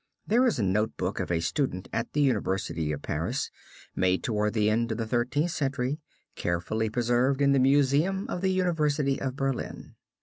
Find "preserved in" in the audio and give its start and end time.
6.89-7.51